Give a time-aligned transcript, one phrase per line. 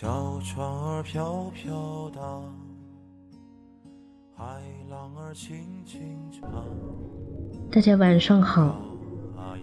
[0.00, 2.54] 小船儿飘飘荡，
[4.32, 4.44] 海
[4.88, 6.48] 浪儿轻轻唱。
[7.68, 8.80] 大家晚上好，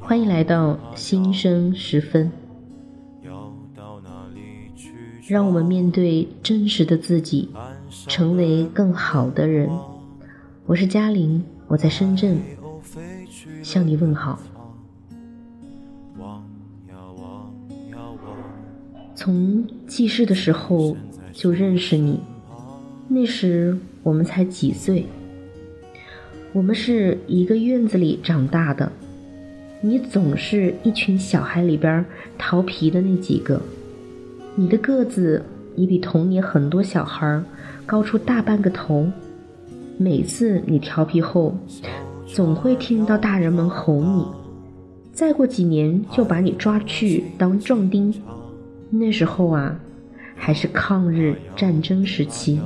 [0.01, 2.29] 欢迎来到新生时分。
[5.25, 7.49] 让我们面对真实的自己，
[7.89, 9.69] 成为更好的人。
[10.65, 12.41] 我是嘉玲，我在深圳
[13.63, 14.37] 向你问好。
[19.15, 20.95] 从记事的时候
[21.31, 22.19] 就认识你，
[23.07, 25.05] 那时我们才几岁。
[26.51, 28.91] 我们是一个院子里长大的，
[29.81, 32.05] 你总是一群小孩里边
[32.37, 33.61] 调皮的那几个。
[34.55, 35.43] 你的个子
[35.75, 37.41] 也比同年很多小孩
[37.85, 39.09] 高出大半个头。
[39.97, 41.57] 每次你调皮后，
[42.27, 44.25] 总会听到大人们吼你，
[45.13, 48.13] 再过几年就把你抓去当壮丁。
[48.97, 49.79] 那时候啊，
[50.35, 52.59] 还是抗日战争时期。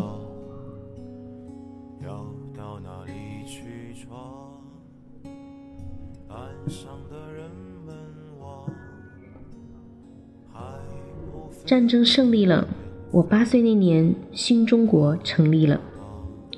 [11.66, 12.68] 战争胜利了，
[13.12, 15.80] 我八岁那年，新中国成立了，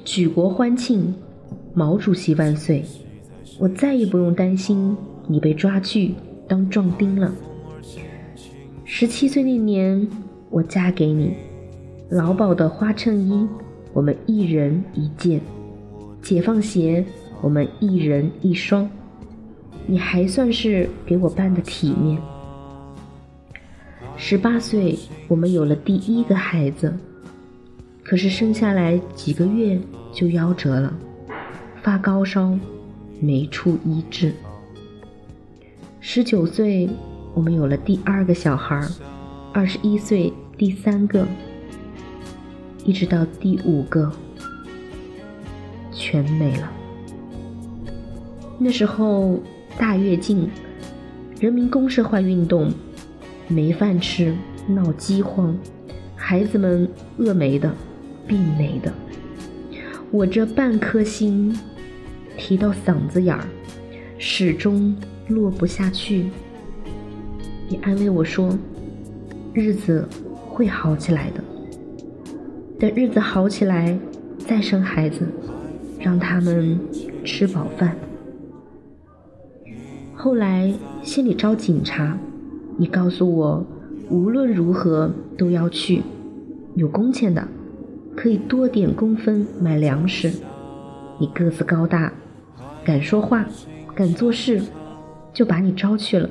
[0.06, 1.14] 举国欢庆，
[1.74, 2.86] 毛主席万岁！
[3.60, 4.96] 我再也不用担心
[5.28, 6.16] 你被抓去
[6.48, 7.34] 当壮丁了。
[8.94, 10.06] 十七岁那年，
[10.50, 11.34] 我嫁给你，
[12.10, 13.48] 劳保的花衬衣，
[13.94, 15.40] 我们一人一件；
[16.22, 17.06] 解放鞋，
[17.40, 18.88] 我们一人一双。
[19.88, 22.22] 你还算是给我办的体面。
[24.18, 26.94] 十八岁，我们有了第一个孩子，
[28.04, 29.80] 可是生下来几个月
[30.12, 30.94] 就夭折了，
[31.82, 32.60] 发高烧，
[33.22, 34.34] 没处医治。
[36.02, 36.90] 十九岁。
[37.34, 38.86] 我们有了第二个小孩，
[39.54, 41.26] 二十一岁第三个，
[42.84, 44.12] 一直到第五个，
[45.94, 46.70] 全没了。
[48.58, 49.40] 那时候
[49.78, 50.50] 大跃进，
[51.40, 52.70] 人民公社化运动，
[53.48, 54.36] 没饭吃，
[54.68, 55.58] 闹饥荒，
[56.16, 56.88] 孩子们
[57.18, 57.74] 饿没的，
[58.28, 58.94] 病没的。
[60.12, 61.58] 我这半颗心
[62.38, 63.48] 提到嗓子眼儿，
[64.18, 64.94] 始终
[65.30, 66.26] 落不下去。
[67.72, 68.54] 你安慰我说
[69.56, 70.06] ：“日子
[70.50, 71.42] 会好起来的，
[72.78, 73.98] 等日子好起来
[74.38, 75.26] 再生孩子，
[75.98, 76.78] 让他们
[77.24, 77.96] 吃饱饭。”
[80.14, 82.18] 后来县里招警察，
[82.76, 83.66] 你告诉我
[84.10, 86.02] 无论如何都要去，
[86.76, 87.48] 有工钱的，
[88.18, 90.30] 可以多点工分买粮食。
[91.20, 92.12] 你个子高大，
[92.84, 93.46] 敢说话，
[93.96, 94.62] 敢做事，
[95.32, 96.30] 就把你招去了。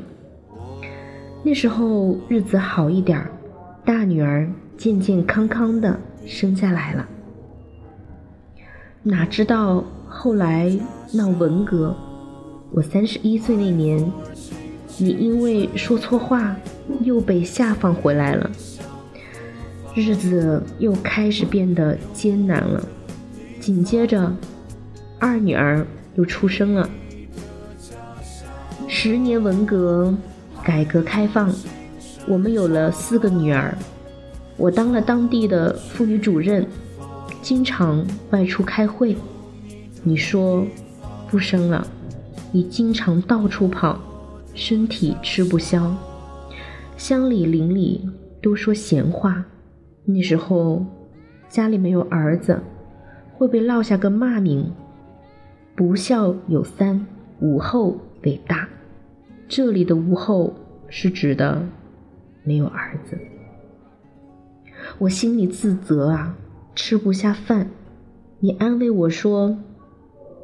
[1.42, 3.30] 那时候日子好一点儿，
[3.82, 4.46] 大女儿
[4.76, 7.08] 健健康康的生下来了。
[9.02, 10.70] 哪知道后来
[11.14, 11.96] 闹文革，
[12.72, 14.12] 我三十一岁那年，
[14.98, 16.54] 你因为说错话
[17.00, 18.50] 又被下放回来了，
[19.94, 22.86] 日子又开始变得艰难了。
[23.58, 24.30] 紧接着，
[25.18, 25.86] 二女儿
[26.16, 26.86] 又出生了。
[28.86, 30.14] 十年文革。
[30.62, 31.50] 改革开放，
[32.28, 33.76] 我们有了四个女儿，
[34.56, 36.66] 我当了当地的妇女主任，
[37.40, 39.16] 经常外出开会。
[40.02, 40.66] 你说
[41.28, 41.86] 不生了，
[42.52, 43.98] 你经常到处跑，
[44.54, 45.94] 身体吃不消，
[46.96, 48.08] 乡里邻里
[48.42, 49.44] 都说闲话。
[50.04, 50.84] 那时候
[51.48, 52.60] 家里没有儿子，
[53.34, 54.72] 会被落下个骂名：
[55.74, 57.06] 不孝有三，
[57.40, 58.68] 无后为大。
[59.50, 60.54] 这里的无后
[60.88, 61.66] 是指的
[62.44, 63.18] 没有儿子，
[64.98, 66.36] 我心里自责啊，
[66.76, 67.68] 吃不下饭。
[68.38, 69.58] 你安慰我说，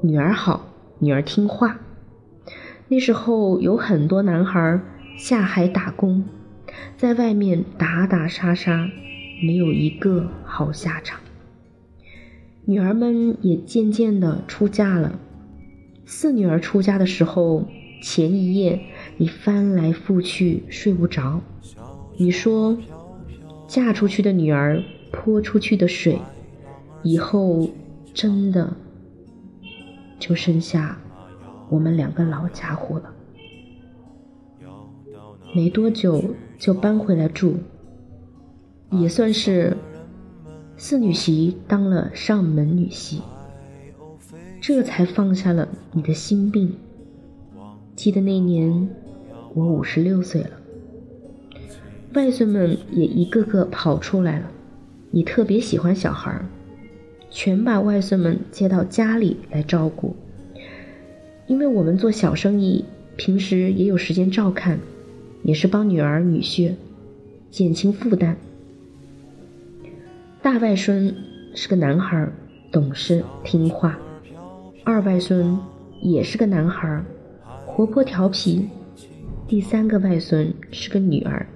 [0.02, 0.66] 女儿好，
[0.98, 1.78] 女儿听话。
[2.88, 4.81] 那时候有很多男孩
[5.16, 6.25] 下海打工，
[6.96, 8.90] 在外面打打杀杀，
[9.40, 11.20] 没有一个好下场。
[12.64, 15.20] 女儿们也渐渐的出嫁了。
[16.04, 17.69] 四女儿出嫁的时候，
[18.02, 18.81] 前一夜。
[19.18, 21.40] 你翻来覆去睡不着，
[22.18, 22.76] 你说
[23.66, 26.18] 嫁出去的女儿泼出去的水，
[27.02, 27.70] 以后
[28.12, 28.76] 真的
[30.18, 30.98] 就剩下
[31.70, 33.10] 我们两个老家伙了。
[35.54, 36.22] 没多久
[36.58, 37.54] 就搬回来住，
[38.90, 39.74] 也算是
[40.76, 43.20] 四女媳当了上门女婿，
[44.60, 46.76] 这才放下了你的心病。
[47.94, 48.86] 记得那年。
[49.56, 50.50] 我五十六岁了，
[52.12, 54.50] 外孙们也一个个跑出来了。
[55.11, 56.38] 你特别喜欢小孩，
[57.31, 60.14] 全把外孙们接到家里来照顾。
[61.47, 62.85] 因为我们做小生意，
[63.17, 64.79] 平时也有时间照看，
[65.43, 66.75] 也是帮女儿女婿
[67.50, 68.37] 减轻负担。
[70.43, 71.17] 大外孙
[71.55, 72.29] 是个男孩，
[72.70, 73.93] 懂事听话；
[74.85, 75.58] 二外孙
[76.03, 77.03] 也是个男孩，
[77.64, 78.69] 活泼调皮；
[79.48, 81.46] 第三个外孙是个女儿，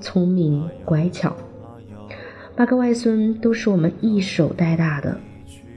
[0.00, 1.36] 聪明乖巧。
[2.56, 5.20] 八个外孙都是我们一手带大的，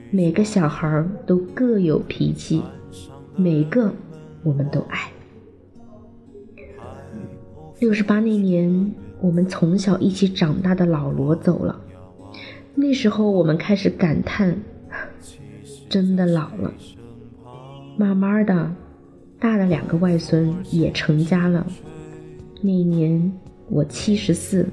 [0.09, 2.63] 每个小孩都各有脾气，
[3.35, 3.93] 每个
[4.43, 5.11] 我们都爱。
[7.79, 11.81] 六十八那年，我们从小一起长大的老罗走了。
[12.75, 14.57] 那时候我们开始感叹，
[15.89, 16.71] 真的老了。
[17.97, 18.71] 慢慢的，
[19.39, 21.65] 大的两个外孙也成家了。
[22.61, 23.31] 那年
[23.69, 24.67] 我七十四，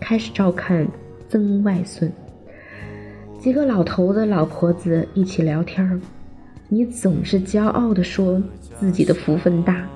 [0.00, 0.86] 开始照看
[1.28, 2.12] 曾外孙。
[3.38, 6.00] 几个老头子老婆子一起聊天
[6.68, 8.42] 你总是骄傲的说
[8.78, 9.88] 自己的福分大，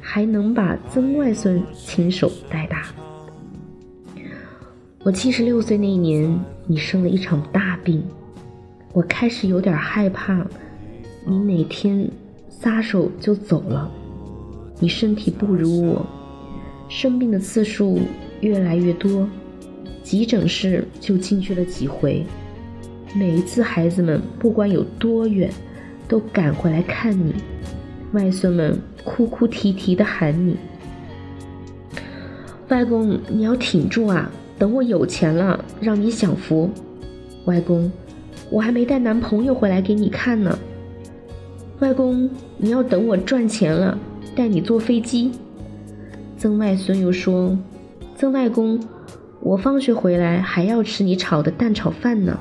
[0.00, 2.86] 还能把曾外孙亲手带大。
[5.04, 6.38] 我七十六岁那年。
[6.70, 8.04] 你生了一场大病，
[8.92, 10.46] 我开始有点害怕，
[11.24, 12.06] 你哪天
[12.60, 13.90] 撒手就走了。
[14.80, 16.06] 你身体不如我，
[16.88, 18.00] 生病的次数
[18.40, 19.28] 越来越多，
[20.02, 22.24] 急诊室就进去了几回。
[23.14, 25.50] 每一次孩子们不管有多远，
[26.08, 27.34] 都赶回来看你，
[28.12, 30.56] 外孙们哭哭啼啼的喊你
[32.68, 36.68] ：“外公，你要挺住啊！”等我有钱了，让你享福，
[37.44, 37.90] 外公，
[38.50, 40.58] 我还没带男朋友回来给你看呢。
[41.80, 43.96] 外公，你要等我赚钱了，
[44.34, 45.30] 带你坐飞机。
[46.36, 47.56] 曾外孙又说
[48.16, 48.80] ：“曾外公，
[49.40, 52.38] 我放学回来还要吃你炒的蛋炒饭呢。”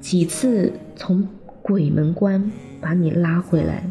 [0.00, 1.28] 几次从
[1.60, 2.50] 鬼门关
[2.80, 3.84] 把你拉回来，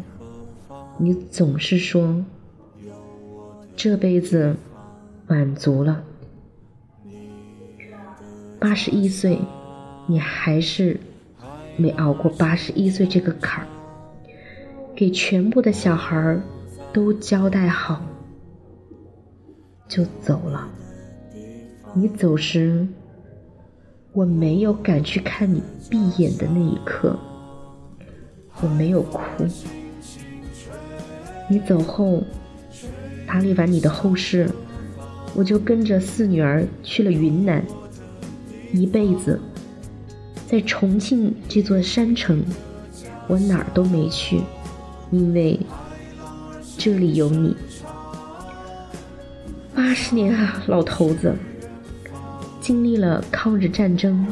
[0.98, 2.24] 你总是说
[3.76, 4.56] ：“这辈子
[5.28, 6.02] 满足了。”
[8.58, 9.38] 八十一岁，
[10.08, 10.98] 你还是
[11.78, 13.68] 没熬过八十一岁这个坎儿。
[14.94, 16.42] 给全部的小孩儿
[16.92, 18.02] 都交代好，
[19.88, 20.68] 就走了。
[21.94, 22.86] 你走时，
[24.12, 27.16] 我没有敢去看你闭眼的那一刻，
[28.60, 29.22] 我没有哭。
[31.48, 32.22] 你走后，
[33.26, 34.50] 打理完你的后事，
[35.34, 37.64] 我就跟着四女儿去了云南。
[38.72, 39.40] 一辈子，
[40.50, 42.42] 在重庆这座山城，
[43.26, 44.40] 我哪儿都没去，
[45.10, 45.60] 因为
[46.78, 47.54] 这里有你。
[49.74, 51.36] 八十年啊，老头子，
[52.62, 54.26] 经历了抗日战争、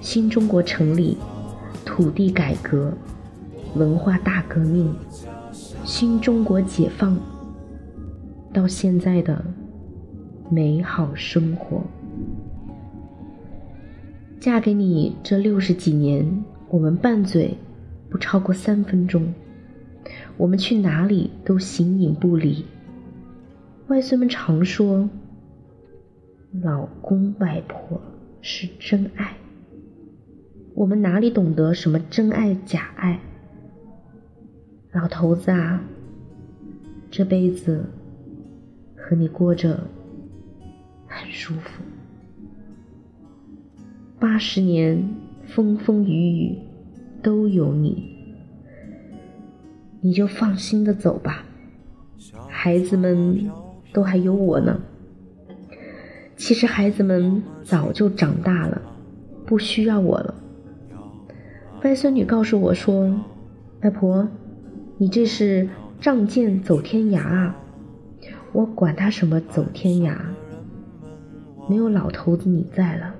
[0.00, 1.18] 新中国成立、
[1.84, 2.90] 土地改革、
[3.74, 4.90] 文化大革命、
[5.84, 7.18] 新中国解放，
[8.54, 9.44] 到现在的
[10.48, 11.82] 美好生活。
[14.42, 17.56] 嫁给你这六十几年，我们拌嘴
[18.10, 19.32] 不超过三分钟，
[20.36, 22.64] 我们去哪里都形影不离。
[23.86, 25.08] 外孙们常说，
[26.60, 28.02] 老公外婆
[28.40, 29.36] 是真爱。
[30.74, 33.20] 我们哪里懂得什么真爱假爱？
[34.90, 35.84] 老头子啊，
[37.12, 37.86] 这辈子
[38.96, 39.86] 和你过着
[41.06, 41.80] 很舒服。
[44.22, 46.58] 八十年风风雨雨
[47.24, 48.08] 都有你，
[50.00, 51.44] 你就放心的走吧。
[52.48, 53.50] 孩子们
[53.92, 54.80] 都还有我呢。
[56.36, 58.80] 其实孩子们早就长大了，
[59.44, 60.32] 不需要我了。
[61.82, 63.12] 外孙女告诉我说
[63.82, 64.28] ：“外婆，
[64.98, 65.68] 你这是
[66.00, 67.56] 仗剑走天涯啊！”
[68.54, 70.16] 我管他什么走天涯，
[71.68, 73.11] 没有老头子你在了。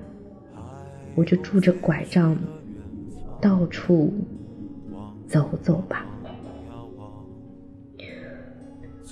[1.15, 2.37] 我就拄着拐杖，
[3.41, 4.13] 到处
[5.27, 6.07] 走走吧。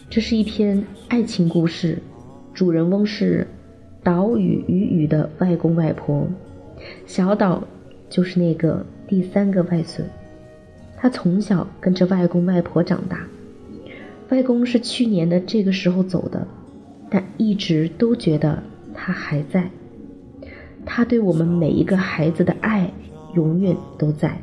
[0.09, 1.99] 这是一篇爱情故事，
[2.53, 3.47] 主人翁是
[4.03, 6.27] 岛屿雨雨的外公外婆，
[7.07, 7.63] 小岛
[8.09, 10.09] 就是那个第三个外孙。
[10.97, 13.27] 他从小跟着外公外婆长大，
[14.31, 16.47] 外公是去年的这个时候走的，
[17.09, 19.71] 但一直都觉得他还在。
[20.85, 22.93] 他对我们每一个孩子的爱
[23.35, 24.41] 永远都在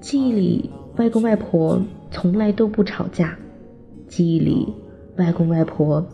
[0.00, 0.70] 记忆里。
[0.96, 1.78] 外公外婆
[2.10, 3.36] 从来都不吵架，
[4.08, 4.72] 记忆里
[5.18, 6.06] 外公外婆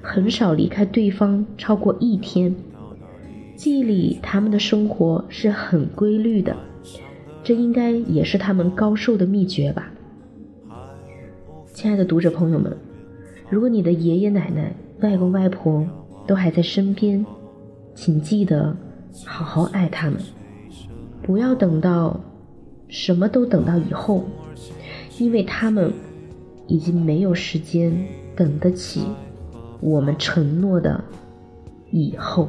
[0.00, 2.54] 很少离开对方超过一天。
[3.56, 6.54] 记忆里，他们的生活是很规律的，
[7.42, 9.90] 这应该也是他们高寿的秘诀吧。
[11.74, 12.76] 亲爱的读者朋友们，
[13.50, 15.84] 如果你的爷爷奶奶、外公外婆
[16.28, 17.26] 都还在身边，
[18.00, 18.74] 请记得
[19.26, 20.20] 好好爱他们，
[21.20, 22.18] 不要等到
[22.86, 24.24] 什么都等到以后，
[25.18, 25.92] 因为他们
[26.68, 27.92] 已经没有时间
[28.36, 29.02] 等得起
[29.80, 31.02] 我们承诺的
[31.90, 32.48] 以后。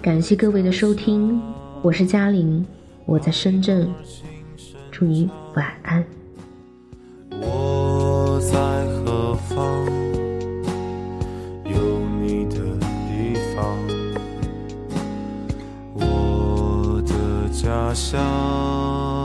[0.00, 1.42] 感谢各位的收听，
[1.82, 2.64] 我是嘉玲，
[3.06, 3.92] 我在深圳，
[4.92, 6.17] 祝你晚安。
[17.68, 19.17] 家乡。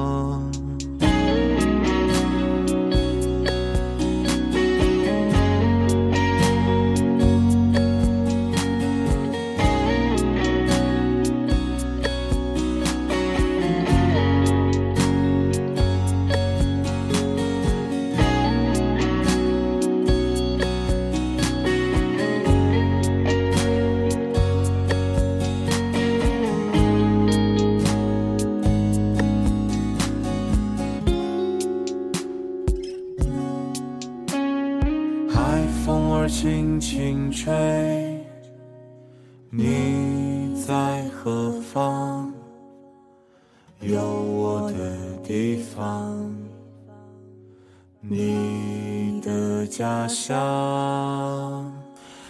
[49.64, 51.72] 的家乡。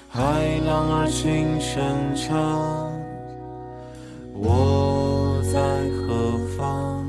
[0.08, 0.22] 海
[0.68, 2.92] 浪儿轻声唱，
[4.36, 5.60] 我在
[5.98, 7.04] 何方？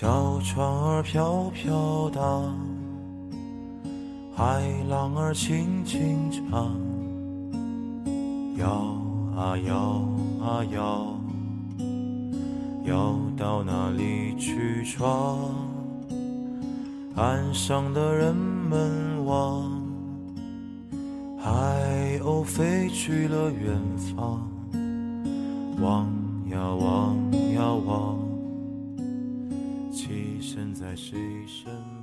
[0.00, 2.58] 小船儿飘飘荡，
[4.34, 6.74] 海浪儿轻轻唱，
[8.56, 8.66] 摇
[9.36, 9.76] 啊摇
[10.40, 11.14] 啊摇，
[12.84, 15.36] 摇到哪里去闯？
[17.14, 19.70] 岸上的人们望，
[21.38, 23.78] 海鸥飞去了远
[24.16, 24.48] 方，
[25.78, 26.06] 望
[26.48, 27.14] 呀望
[27.52, 28.29] 呀望。
[30.90, 31.99] 爱是一生